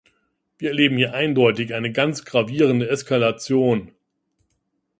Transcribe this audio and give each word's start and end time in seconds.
Wir 0.57 0.69
erleben 0.69 0.97
hier 0.97 1.13
eindeutig 1.13 1.75
eine 1.75 1.91
ganz 1.91 2.25
gravierende 2.25 2.89
Eskalation. 2.89 3.91